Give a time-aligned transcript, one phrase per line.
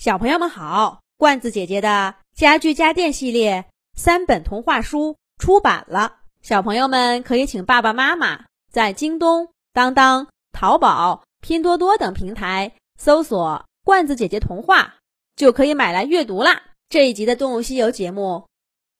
[0.00, 14.94] 小朋友们好，罐子姐姐的家具家电系列三本童话书出版了，小朋友们可以请爸爸妈妈在京东、当当、淘宝、拼多多等平台搜索“罐子姐姐童话”，
[15.36, 16.62] 就可以买来阅读啦。
[16.88, 18.48] 这一集的《动物西游》节目，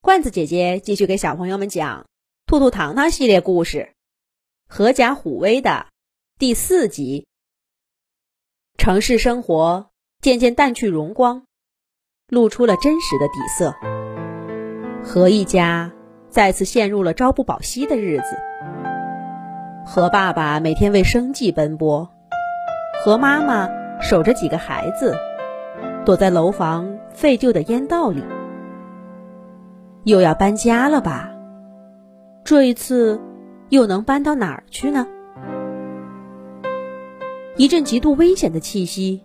[0.02, 2.02] 罐子姐姐继续给小朋友们讲
[2.44, 3.94] 《兔兔糖糖》系列故事
[4.76, 5.86] 《狐假虎威》的
[6.38, 7.26] 第四集。
[8.76, 9.89] 城市生活。
[10.20, 11.44] 渐渐淡去荣光，
[12.28, 13.74] 露出了真实的底色。
[15.02, 15.90] 何一家
[16.28, 18.36] 再次陷入了朝不保夕的日子。
[19.86, 22.10] 何爸爸每天为生计奔波，
[23.02, 23.66] 何妈妈
[24.02, 25.16] 守着几个孩子，
[26.04, 28.22] 躲在楼房废旧的烟道里。
[30.04, 31.30] 又要搬家了吧？
[32.44, 33.18] 这一次
[33.70, 35.06] 又能搬到哪儿去呢？
[37.56, 39.22] 一阵极度危险的气息。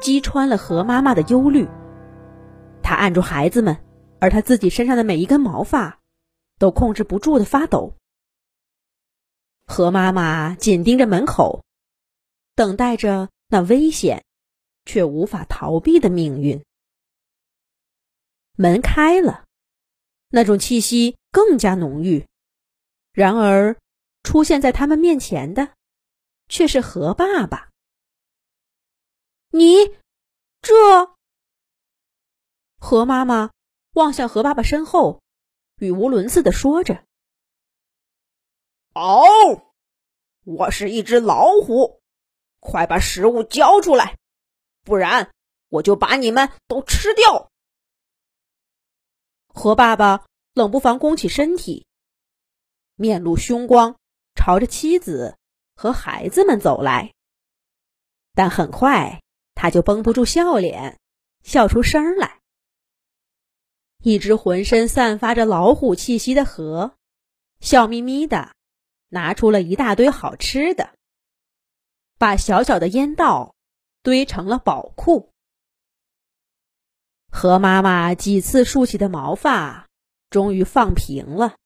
[0.00, 1.68] 击穿了何妈妈的忧虑，
[2.82, 3.76] 她按住孩子们，
[4.18, 6.00] 而她自己身上的每一根毛发
[6.58, 7.94] 都控制不住的发抖。
[9.66, 11.62] 何妈妈紧盯着门口，
[12.56, 14.24] 等待着那危险
[14.84, 16.64] 却无法逃避的命运。
[18.56, 19.44] 门开了，
[20.28, 22.26] 那种气息更加浓郁。
[23.12, 23.76] 然而，
[24.22, 25.70] 出现在他们面前的
[26.48, 27.69] 却是何爸爸。
[29.52, 29.98] 你
[30.62, 31.16] 这，
[32.78, 33.50] 何妈妈
[33.94, 35.20] 望向何爸爸身后，
[35.78, 37.04] 语无伦次的说着
[38.94, 39.72] ：“哦，
[40.44, 42.00] 我是一只老虎，
[42.60, 44.18] 快把食物交出来，
[44.84, 45.32] 不然
[45.68, 47.50] 我就把你们都吃掉。”
[49.52, 51.88] 何爸爸冷不防弓起身体，
[52.94, 53.96] 面露凶光，
[54.36, 55.36] 朝着妻子
[55.74, 57.12] 和孩子们走来，
[58.32, 59.20] 但很快。
[59.60, 60.98] 他就绷不住笑脸，
[61.42, 62.40] 笑出声来。
[64.02, 66.96] 一只浑身散发着老虎气息的河，
[67.60, 68.54] 笑眯眯的
[69.10, 70.94] 拿出了一大堆好吃的，
[72.16, 73.54] 把小小的烟道
[74.02, 75.30] 堆成了宝库。
[77.30, 79.90] 河妈妈几次竖起的毛发
[80.30, 81.56] 终于放平了。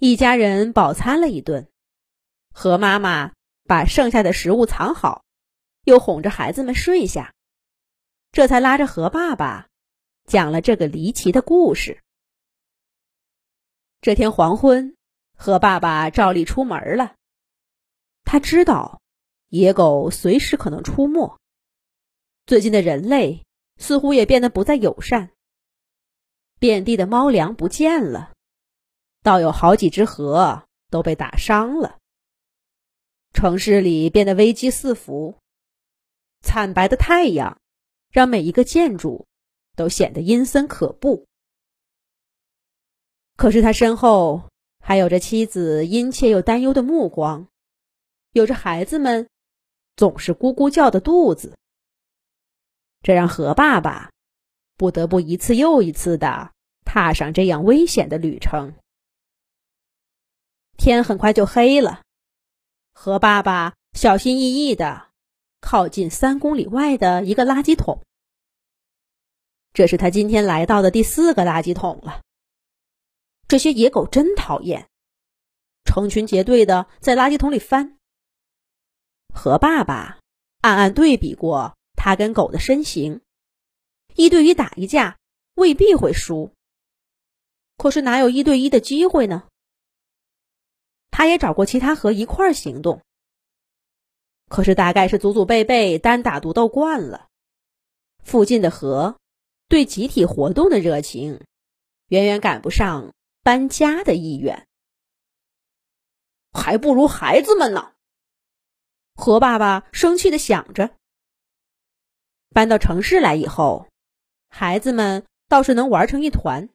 [0.00, 1.68] 一家人饱餐了一顿，
[2.52, 3.32] 河妈妈
[3.62, 5.23] 把剩下的食物藏好。
[5.84, 7.34] 又哄着孩子们睡下，
[8.32, 9.68] 这才拉着何爸爸
[10.24, 12.02] 讲了这个离奇的故事。
[14.00, 14.96] 这天黄昏，
[15.36, 17.14] 何爸爸照例出门了。
[18.24, 19.00] 他知道
[19.48, 21.38] 野狗随时可能出没，
[22.46, 23.44] 最近的人类
[23.76, 25.30] 似乎也变得不再友善，
[26.58, 28.32] 遍地的猫粮不见了，
[29.22, 31.98] 倒有好几只河都被打伤了。
[33.34, 35.38] 城市里变得危机四伏。
[36.44, 37.58] 惨白的太阳，
[38.10, 39.26] 让每一个建筑
[39.74, 41.26] 都显得阴森可怖。
[43.36, 47.48] 可是他身后还有着妻子殷切又担忧的目光，
[48.32, 49.28] 有着孩子们
[49.96, 51.56] 总是咕咕叫的肚子。
[53.02, 54.10] 这让何爸爸
[54.76, 56.52] 不得不一次又一次的
[56.84, 58.74] 踏上这样危险的旅程。
[60.76, 62.02] 天很快就黑了，
[62.92, 65.13] 何爸爸小心翼翼的。
[65.64, 68.02] 靠近三公里外的一个垃圾桶，
[69.72, 72.20] 这是他今天来到的第四个垃圾桶了。
[73.48, 74.90] 这些野狗真讨厌，
[75.84, 77.96] 成群结队的在垃圾桶里翻。
[79.34, 80.18] 和爸爸
[80.60, 83.22] 暗暗对比过他跟狗的身形，
[84.14, 85.16] 一对一打一架
[85.54, 86.52] 未必会输，
[87.78, 89.48] 可是哪有一对一的机会呢？
[91.10, 93.00] 他也找过其他河一块行动。
[94.48, 97.28] 可是，大概是祖祖辈辈单打独斗惯了，
[98.22, 99.18] 附近的河
[99.68, 101.40] 对集体活动的热情，
[102.08, 103.12] 远远赶不上
[103.42, 104.68] 搬家的意愿，
[106.52, 107.92] 还不如孩子们呢。
[109.16, 110.96] 何爸爸生气的想着。
[112.50, 113.88] 搬到城市来以后，
[114.50, 116.68] 孩子们倒是能玩成一团，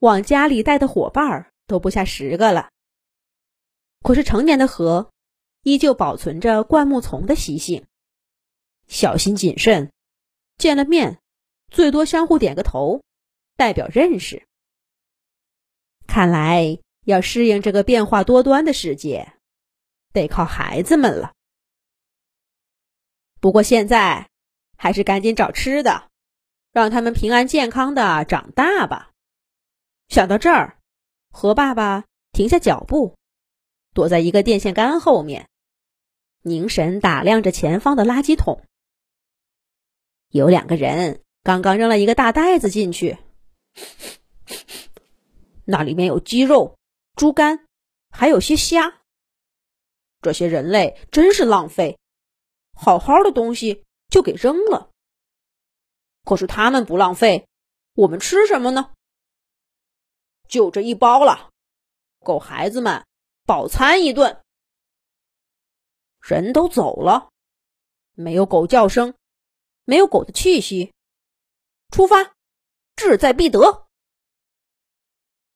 [0.00, 2.70] 往家里带的伙伴都不下十个了。
[4.02, 5.11] 可是成年的河。
[5.62, 7.86] 依旧保存着灌木丛的习性，
[8.88, 9.92] 小心谨慎，
[10.58, 11.20] 见了面
[11.70, 13.02] 最多相互点个头，
[13.56, 14.46] 代表认识。
[16.06, 19.34] 看来要适应这个变化多端的世界，
[20.12, 21.32] 得靠孩子们了。
[23.40, 24.28] 不过现在
[24.76, 26.10] 还是赶紧找吃的，
[26.72, 29.12] 让他们平安健康的长大吧。
[30.08, 30.78] 想到这儿，
[31.30, 33.16] 何爸爸停下脚步，
[33.94, 35.48] 躲在一个电线杆后面。
[36.42, 38.64] 凝神打量着前方的垃圾桶，
[40.28, 43.16] 有两个人刚刚扔了一个大袋子进去，
[45.64, 46.76] 那里面有鸡肉、
[47.14, 47.66] 猪肝，
[48.10, 49.02] 还有些虾。
[50.20, 51.98] 这些人类真是浪费，
[52.72, 54.90] 好好的东西就给扔了。
[56.24, 57.46] 可是他们不浪费，
[57.94, 58.92] 我们吃什么呢？
[60.48, 61.50] 就这一包了，
[62.24, 63.04] 够孩子们
[63.46, 64.41] 饱餐一顿。
[66.22, 67.28] 人都走了，
[68.14, 69.14] 没有狗叫声，
[69.84, 70.94] 没有狗的气息。
[71.90, 72.32] 出发，
[72.96, 73.86] 志在必得。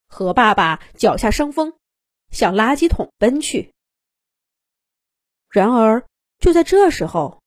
[0.09, 1.79] 河爸爸脚下生风，
[2.31, 3.73] 向垃圾桶奔去。
[5.49, 6.07] 然而，
[6.39, 7.41] 就在这时候，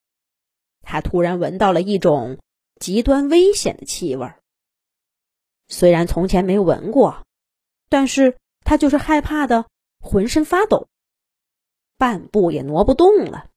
[0.80, 2.40] 他突然闻到了一种
[2.80, 4.32] 极端危险的气味。
[5.68, 7.24] 虽然从前没闻过。
[7.92, 9.68] 但是他就是害怕的，
[9.98, 10.86] 浑身发抖，
[12.00, 13.50] 半步也挪不动了。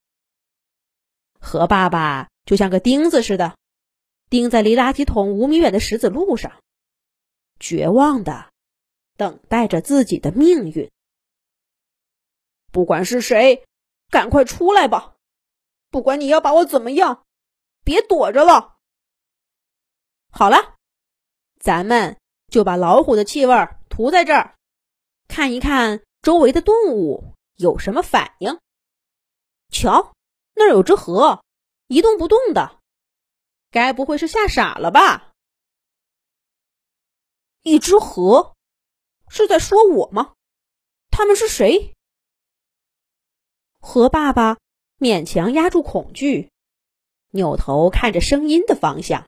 [1.40, 3.56] 河爸爸就像个钉子似的，
[4.30, 6.52] 钉在离垃圾桶五米远的石子路上，
[7.58, 8.52] 绝望的
[9.16, 10.92] 等待着自己的命运。
[12.74, 13.64] 不管是谁，
[14.10, 15.16] 赶快出来吧！
[15.90, 17.24] 不管你要把我怎么样，
[17.86, 18.76] 别躲着了。
[20.32, 20.76] 好了，
[21.60, 22.18] 咱们
[22.50, 23.56] 就把老虎的气味。
[23.88, 24.56] 涂在这儿，
[25.30, 28.60] 看一看周围的动物有什么反应。
[29.70, 30.14] 瞧，
[30.56, 31.44] 那儿有只河，
[31.88, 32.80] 一动不动的，
[33.72, 35.32] 该不会是吓傻了吧？
[37.62, 38.56] 一只河，
[39.30, 40.34] 是在说我吗？
[41.10, 41.94] 他们是谁？
[43.80, 44.58] 河爸爸
[44.98, 46.52] 勉强压住恐惧，
[47.32, 49.28] 扭头看着声音的方向。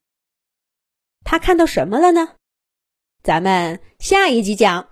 [1.24, 2.36] 他看到什么了呢？
[3.24, 4.90] 咱们下一集讲。